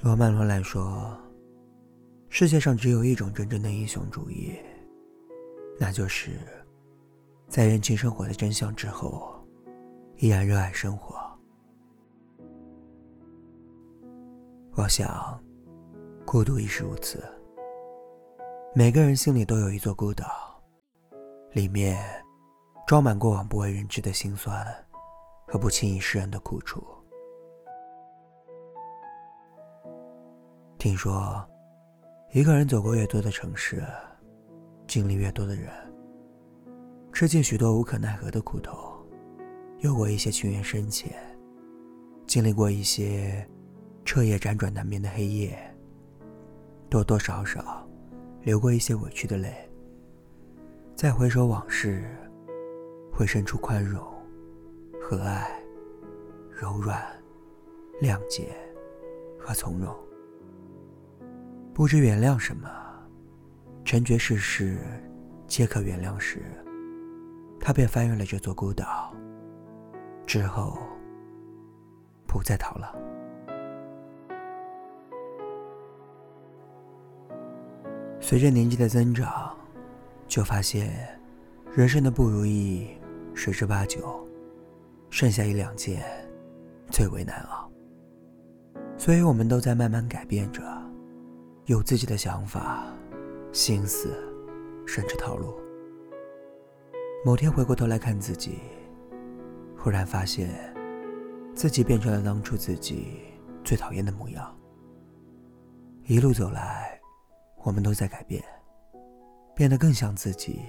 [0.00, 1.18] 罗曼·罗兰说
[2.30, 4.56] ：“世界上只有一种真正的英雄主义，
[5.76, 6.38] 那就是
[7.48, 9.34] 在认清生活的真相之后，
[10.18, 11.16] 依然热爱生活。”
[14.76, 15.42] 我想，
[16.24, 17.20] 孤独亦是如此。
[18.76, 20.62] 每个人心里都有一座孤岛，
[21.54, 21.98] 里面
[22.86, 24.64] 装满过往不为人知的辛酸
[25.48, 26.86] 和不轻易示人的苦楚。
[30.78, 31.44] 听说，
[32.30, 33.82] 一个人走过越多的城市，
[34.86, 35.68] 经历越多的人，
[37.12, 39.04] 吃尽许多无可奈何的苦头，
[39.80, 41.12] 有过一些情缘深浅，
[42.28, 43.44] 经历过一些
[44.04, 45.58] 彻夜辗转难眠的黑夜，
[46.88, 47.84] 多多少少
[48.42, 49.52] 流过一些委屈的泪。
[50.94, 52.08] 再回首往事，
[53.12, 54.00] 会生出宽容、
[55.02, 55.44] 和蔼、
[56.52, 57.04] 柔软、
[58.00, 58.56] 谅解
[59.40, 59.92] 和从容。
[61.78, 62.68] 不知原谅什么，
[63.84, 64.80] 陈觉世事
[65.46, 66.42] 皆可原谅时，
[67.60, 69.14] 他便翻越了这座孤岛。
[70.26, 70.76] 之后，
[72.26, 72.92] 不再逃了。
[78.18, 79.56] 随着年纪的增长，
[80.26, 80.90] 就发现
[81.72, 82.88] 人生的不如意
[83.34, 84.28] 十之八九，
[85.10, 86.02] 剩下一两件
[86.90, 87.70] 最为难熬。
[88.96, 90.60] 所以我们都在慢慢改变着。
[91.68, 92.86] 有自己的想法、
[93.52, 94.08] 心思，
[94.86, 95.54] 甚至套路。
[97.22, 98.58] 某天回过头来看自己，
[99.76, 100.48] 忽然发现，
[101.54, 103.18] 自己变成了当初自己
[103.62, 104.58] 最讨厌的模样。
[106.04, 106.98] 一路走来，
[107.62, 108.42] 我们都在改变，
[109.54, 110.62] 变得更像自己，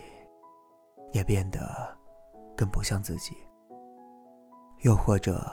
[1.14, 1.98] 也变得
[2.58, 3.38] 更不像自己。
[4.82, 5.50] 又或者，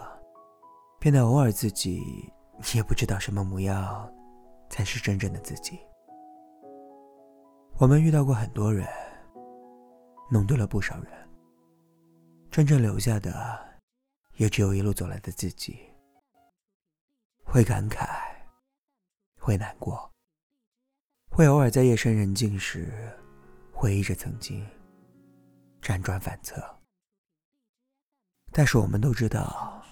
[0.98, 2.02] 变得偶尔自己
[2.74, 4.12] 也不知道什么模样。
[4.69, 5.78] 才是真正的自己。
[7.78, 8.89] 我们遇到过很多人，
[10.31, 11.29] 弄丢了不少人，
[12.51, 13.79] 真正留下的，
[14.36, 15.79] 也只有一路走来的自己。
[17.45, 18.08] 会感慨，
[19.39, 20.11] 会难过，
[21.30, 22.92] 会偶尔在夜深人静时，
[23.73, 24.67] 回忆着曾经，
[25.80, 26.61] 辗转反侧。
[28.52, 29.83] 但是我们都知道，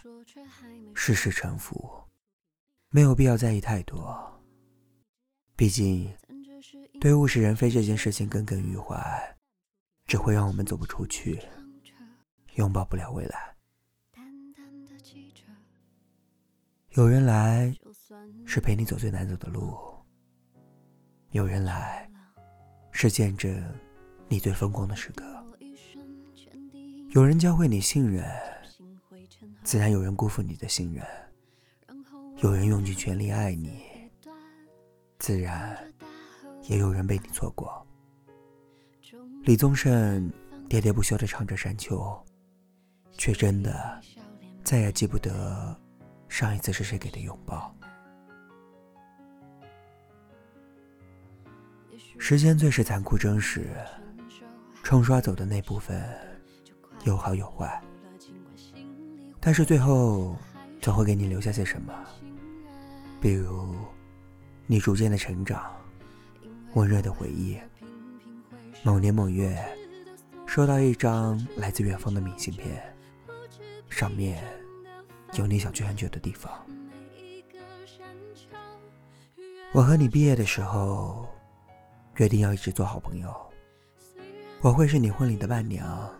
[0.95, 2.03] 世事沉浮，
[2.89, 4.34] 没有必要在意太多。
[5.57, 6.13] 毕竟，
[7.01, 9.37] 对物是人非这件事情耿耿于怀，
[10.05, 11.41] 只会让我们走不出去，
[12.57, 13.55] 拥抱不了未来。
[16.95, 17.73] 有人来，
[18.45, 19.77] 是陪你走最难走的路；
[21.31, 22.11] 有人来，
[22.91, 23.63] 是见证
[24.29, 25.25] 你最风光的时刻。
[27.11, 28.29] 有人教会你信任，
[29.63, 31.05] 自然有人辜负你的信任；
[32.43, 33.94] 有人用尽全力爱你。
[35.19, 35.79] 自然，
[36.65, 37.87] 也有人被你错过。
[39.43, 40.31] 李宗盛
[40.69, 41.99] 喋喋不休地唱着《山丘》，
[43.13, 44.01] 却真的
[44.63, 45.75] 再也记不得
[46.29, 47.75] 上一次是谁给的拥抱。
[52.19, 53.77] 时间最是残酷真实，
[54.83, 56.03] 冲刷走的那部分
[57.05, 57.83] 有好有坏，
[59.41, 60.37] 但是最后
[60.81, 61.93] 总会给你留下些什么，
[63.21, 63.75] 比如。
[64.67, 65.75] 你逐渐的成长，
[66.73, 67.59] 温热的回忆。
[68.83, 69.63] 某年某月，
[70.47, 72.83] 收到一张来自远方的明信片，
[73.91, 74.43] 上面
[75.35, 76.51] 有你想去很久的地方。
[79.73, 81.29] 我和你毕业的时候，
[82.17, 83.35] 约定要一直做好朋友。
[84.63, 86.11] 我会是你婚礼的伴娘，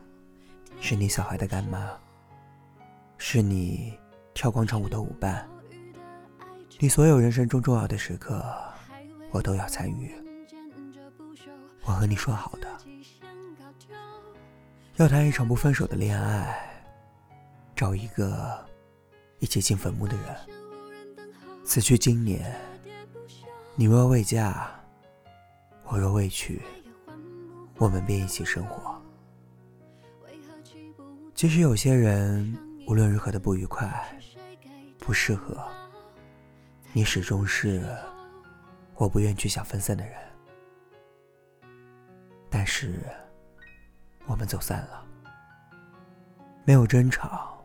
[0.81, 1.91] 是你小孩的干妈，
[3.17, 3.99] 是你
[4.35, 5.49] 跳广场舞的舞伴。
[6.81, 8.45] 你所有人生中重要的时刻，
[9.31, 10.15] 我都要参与。
[11.85, 12.69] 我和你说好的，
[14.97, 16.59] 要谈一场不分手的恋爱，
[17.77, 18.65] 找一个
[19.39, 20.37] 一起进坟墓的人。
[21.65, 22.55] 此去经年，
[23.77, 24.69] 你若未嫁，
[25.85, 26.61] 我若未娶，
[27.79, 29.01] 我们便一起生活。
[31.35, 32.57] 其实有些人，
[32.87, 34.19] 无论如何的不愉快，
[34.99, 35.57] 不适合。
[36.97, 37.85] 你始终是
[38.95, 40.17] 我不愿去想分散的人，
[42.49, 43.03] 但是
[44.27, 45.05] 我们走散了，
[46.65, 47.61] 没有争吵，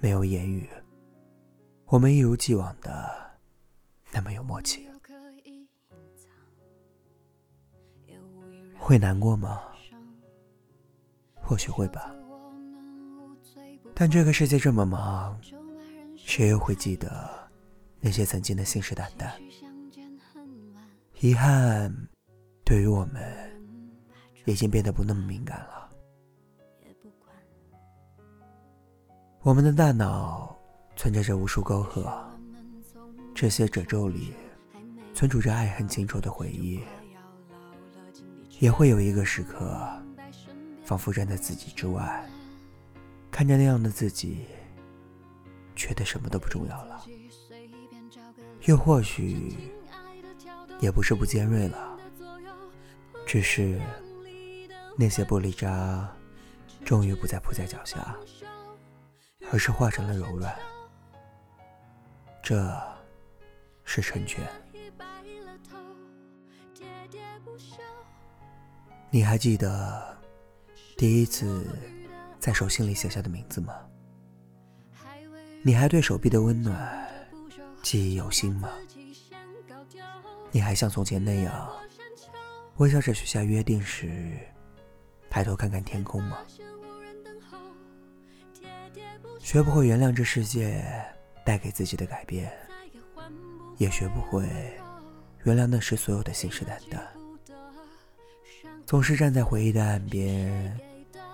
[0.00, 0.68] 没有言语，
[1.84, 3.08] 我们一如既往的
[4.10, 4.90] 那么有默契。
[8.76, 9.62] 会难过吗？
[11.36, 12.12] 或许会吧，
[13.94, 15.40] 但这个世界这么忙，
[16.16, 17.39] 谁又会记得？
[18.00, 19.30] 那些曾经的信誓旦旦。
[21.20, 21.94] 遗憾，
[22.64, 23.22] 对于我们，
[24.46, 25.90] 已经变得不那么敏感了。
[29.42, 30.58] 我们的大脑
[30.96, 32.10] 存在着无数沟壑，
[33.34, 34.32] 这些褶皱里
[35.14, 36.80] 存储着爱恨情仇的回忆。
[38.58, 39.74] 也会有一个时刻，
[40.84, 42.28] 仿佛站在自己之外，
[43.30, 44.44] 看着那样的自己，
[45.74, 47.04] 觉得什么都不重要了。
[48.66, 49.56] 又或许，
[50.80, 51.98] 也不是不尖锐了，
[53.26, 53.80] 只是
[54.96, 56.08] 那些玻璃渣，
[56.84, 58.16] 终于不再铺在脚下，
[59.50, 60.54] 而是化成了柔软。
[62.42, 62.70] 这，
[63.84, 64.46] 是成全。
[69.10, 70.16] 你还记得
[70.96, 71.66] 第一次
[72.38, 73.74] 在手心里写下的名字吗？
[75.62, 77.09] 你还对手臂的温暖
[77.82, 78.68] 记忆犹新吗？
[80.52, 81.70] 你还像从前那样
[82.76, 84.38] 微笑着许下约定时，
[85.28, 86.38] 抬头看看天空吗？
[89.38, 90.84] 学不会原谅这世界
[91.44, 92.52] 带给自己的改变，
[93.78, 94.46] 也学不会
[95.44, 97.00] 原谅那时所有的信誓旦旦。
[98.86, 100.78] 总是站在回忆的岸边，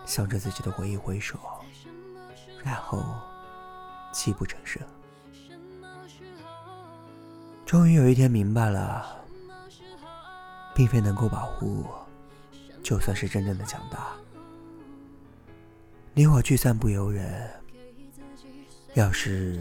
[0.04, 1.38] 向着自己的回忆挥手，
[2.62, 3.02] 然后
[4.12, 4.82] 泣不成声。
[7.66, 9.04] 终于有一天明白了，
[10.72, 12.06] 并非能够保护我，
[12.80, 14.12] 就算是真正的强大。
[16.14, 17.50] 你我聚散不由人，
[18.94, 19.60] 要是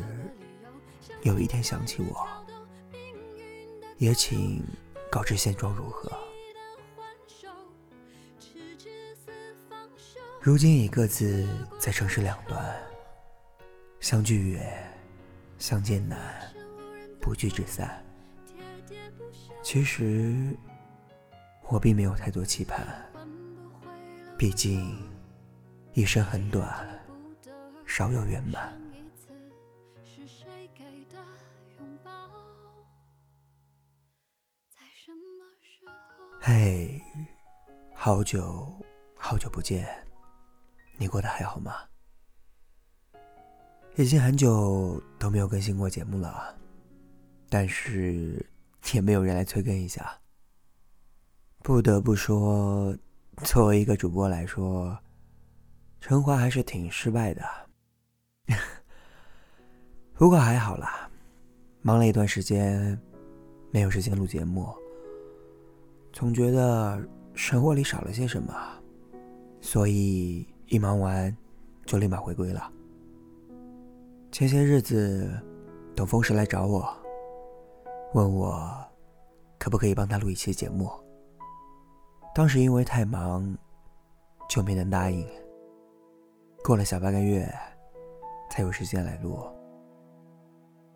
[1.24, 2.28] 有一天想起我，
[3.98, 4.64] 也请
[5.10, 6.12] 告知现状如何。
[10.40, 11.44] 如今已各自
[11.80, 12.80] 在城市两端，
[14.00, 14.96] 相聚远，
[15.58, 16.55] 相见难，
[17.26, 18.06] 不聚只散。
[19.64, 20.56] 其实
[21.70, 22.86] 我并没有太多期盼，
[24.38, 24.96] 毕竟
[25.94, 26.88] 一生很短，
[27.88, 28.80] 少有圆满。
[36.40, 37.02] 嘿，
[37.92, 38.72] 好久
[39.18, 39.88] 好久不见。
[40.98, 41.74] 你过得还好吗？
[43.96, 46.56] 已经很久都没有更新过节目了，
[47.56, 48.46] 但是
[48.92, 50.20] 也没有人来催更一下。
[51.64, 52.94] 不得不说，
[53.46, 54.98] 作为一个主播来说，
[56.02, 57.42] 陈华还是挺失败的。
[60.16, 61.10] 不过还好啦，
[61.82, 63.00] 忙了一段时间，
[63.72, 64.68] 没有时间录节目，
[66.12, 67.02] 总觉得
[67.36, 68.54] 生活里少了些什么，
[69.62, 70.46] 所以。
[70.68, 71.34] 一忙完，
[71.86, 72.70] 就立马回归了。
[74.30, 75.32] 前些日子，
[75.96, 77.05] 董峰时来找我，
[78.16, 78.74] 问我
[79.60, 80.90] 可不可以帮他录一期节目。
[82.34, 83.54] 当时因为太忙，
[84.48, 85.28] 就没能答应。
[86.64, 87.46] 过了小半个月，
[88.50, 89.38] 才有时间来录。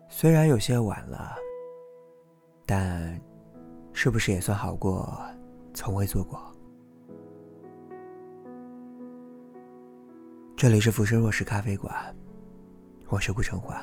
[0.08, 1.36] 虽然有些晚了，
[2.64, 3.20] 但
[3.92, 5.14] 是不是也算好过
[5.74, 6.40] 从未做过？
[10.56, 12.16] 这里是浮生若世咖啡馆，
[13.10, 13.78] 我是顾城环。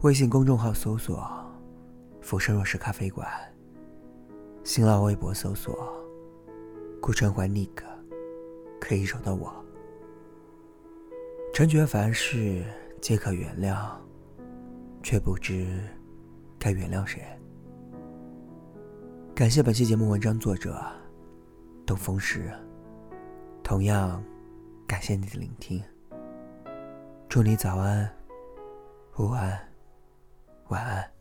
[0.00, 1.16] 微信公众号搜索
[2.26, 3.24] “浮生若是咖啡馆”，
[4.64, 6.04] 新浪微博搜索
[7.00, 7.84] “顾城怀 Nick”，
[8.80, 9.54] 可以找到我。
[11.54, 12.64] 陈觉凡事
[13.00, 13.90] 皆可原谅，
[15.04, 15.80] 却不知
[16.58, 17.22] 该原谅谁。
[19.32, 20.84] 感谢本期节目文章作者
[21.86, 22.50] 东风石，
[23.62, 24.20] 同样。
[24.84, 25.80] 感谢你的聆听，
[27.28, 28.08] 祝你早安、
[29.16, 29.56] 午安、
[30.68, 31.15] 晚安。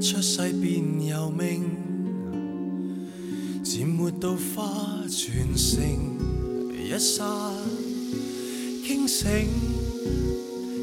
[0.00, 1.62] 出世便有命，
[3.62, 5.78] 渐没到花全盛，
[6.72, 7.22] 一刹
[8.82, 9.46] 惊醒，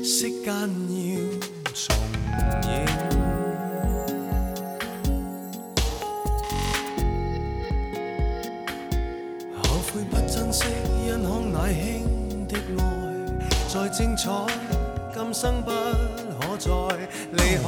[0.03, 0.59] 息间要
[1.73, 1.95] 重
[2.63, 2.85] 映。
[9.63, 10.65] 后悔不珍惜，
[11.07, 12.05] 因康乃馨。
[13.67, 14.31] 再精彩，
[15.13, 16.69] 今生不可再
[17.33, 17.63] 离开，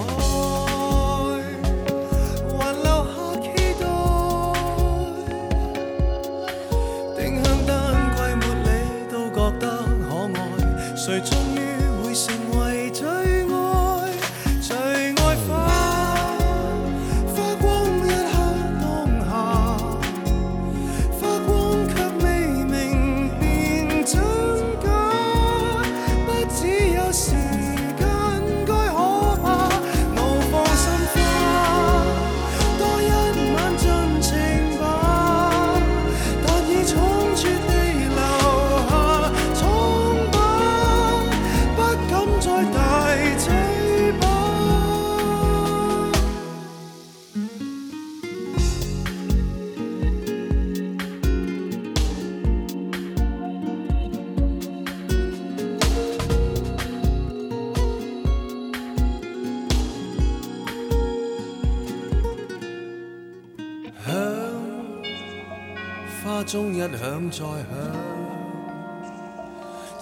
[66.50, 67.70] 钟一响再响，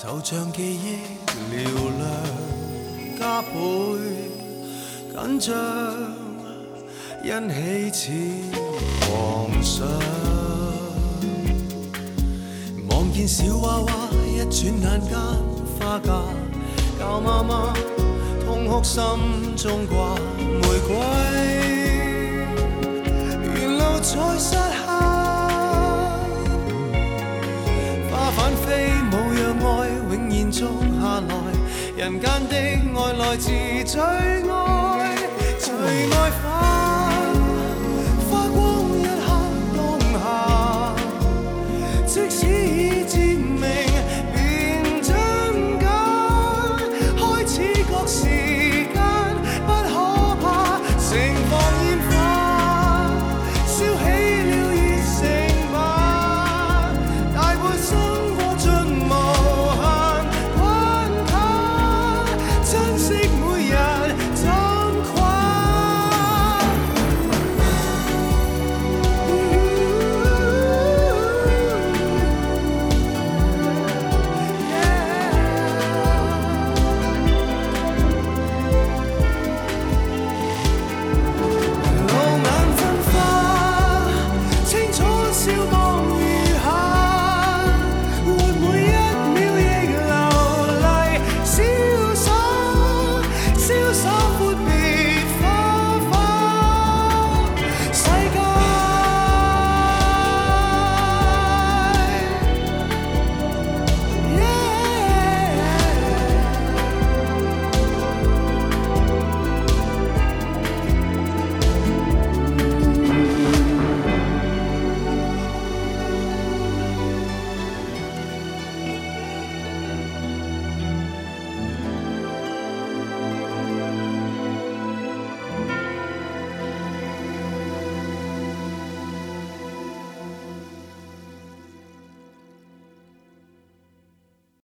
[0.01, 0.99] 就像记忆
[1.51, 1.53] 嘹
[1.97, 2.07] 亮，
[3.19, 3.49] 加倍
[5.11, 5.53] 紧张，
[7.21, 7.99] 欣喜似
[9.01, 9.85] 狂想。
[12.89, 13.91] 望見小娃娃
[14.25, 15.19] 一轉眼間
[15.77, 16.13] 花嫁，
[16.97, 17.75] 教媽媽
[18.45, 19.03] 痛哭心
[19.57, 20.15] 中掛
[20.61, 20.95] 玫瑰。
[23.53, 24.55] 沿路在撒
[28.37, 30.67] 反飞舞让爱永远足
[31.01, 31.33] 下来。
[31.97, 32.55] 人间的
[32.95, 33.49] 爱来自
[33.83, 35.17] 最爱